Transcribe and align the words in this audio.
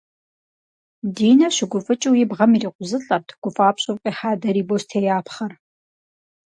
Динэ 1.17 1.47
щыгуфӏыкӏыу 1.55 2.15
и 2.23 2.25
бгъэм 2.29 2.51
ирикъузылӏэрт 2.55 3.29
гуфӏапщӏэу 3.41 3.99
къихьа 4.01 4.31
дарий 4.41 4.65
бостеяпхъэр. 4.67 5.53